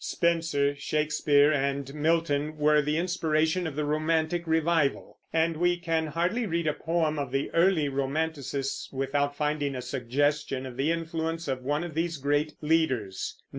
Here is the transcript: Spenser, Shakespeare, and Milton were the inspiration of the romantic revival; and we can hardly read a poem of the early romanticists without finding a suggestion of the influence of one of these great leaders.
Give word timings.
Spenser, 0.03 0.75
Shakespeare, 0.77 1.51
and 1.53 1.93
Milton 1.93 2.57
were 2.57 2.81
the 2.81 2.97
inspiration 2.97 3.67
of 3.67 3.75
the 3.75 3.85
romantic 3.85 4.47
revival; 4.47 5.19
and 5.31 5.55
we 5.57 5.77
can 5.77 6.07
hardly 6.07 6.47
read 6.47 6.65
a 6.65 6.73
poem 6.73 7.19
of 7.19 7.31
the 7.31 7.51
early 7.51 7.87
romanticists 7.87 8.91
without 8.91 9.35
finding 9.35 9.75
a 9.75 9.81
suggestion 9.83 10.65
of 10.65 10.75
the 10.75 10.89
influence 10.91 11.47
of 11.47 11.61
one 11.63 11.83
of 11.83 11.93
these 11.93 12.17
great 12.17 12.55
leaders. 12.61 13.43